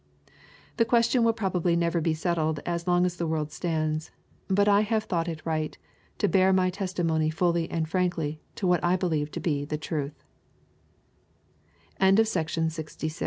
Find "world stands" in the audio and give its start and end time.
3.27-4.09